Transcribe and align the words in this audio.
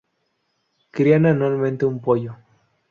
Crían 0.89 1.27
anualmente 1.27 1.85
un 1.85 2.01
pollo. 2.01 2.35